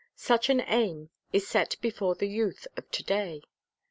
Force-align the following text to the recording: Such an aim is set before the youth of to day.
Such 0.15 0.49
an 0.49 0.61
aim 0.61 1.11
is 1.31 1.47
set 1.47 1.75
before 1.79 2.15
the 2.15 2.25
youth 2.27 2.65
of 2.75 2.89
to 2.89 3.03
day. 3.03 3.43